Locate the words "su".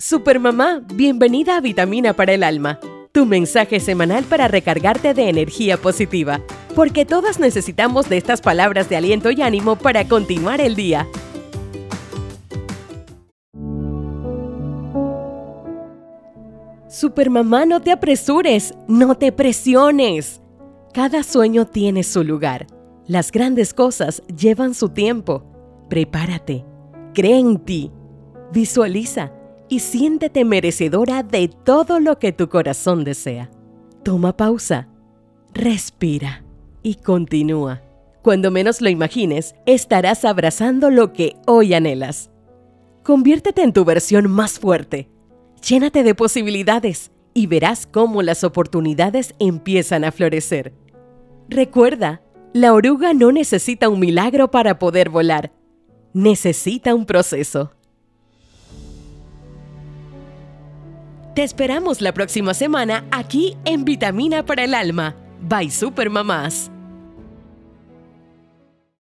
22.04-22.22, 24.74-24.90